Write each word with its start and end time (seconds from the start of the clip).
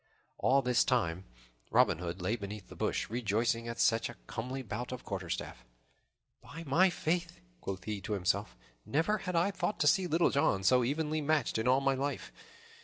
All 0.39 0.63
this 0.63 0.83
time 0.83 1.25
Robin 1.69 1.99
Hood 1.99 2.23
lay 2.23 2.35
beneath 2.35 2.69
the 2.69 2.75
bush, 2.75 3.07
rejoicing 3.07 3.67
at 3.67 3.79
such 3.79 4.09
a 4.09 4.15
comely 4.25 4.63
bout 4.63 4.91
of 4.91 5.03
quarterstaff. 5.03 5.63
"By 6.41 6.63
my 6.63 6.89
faith!" 6.89 7.39
quoth 7.59 7.83
he 7.83 8.01
to 8.01 8.13
himself, 8.13 8.57
"never 8.83 9.19
had 9.19 9.35
I 9.35 9.51
thought 9.51 9.79
to 9.81 9.85
see 9.87 10.07
Little 10.07 10.31
John 10.31 10.63
so 10.63 10.83
evenly 10.83 11.21
matched 11.21 11.59
in 11.59 11.67
all 11.67 11.81
my 11.81 11.93
life. 11.93 12.31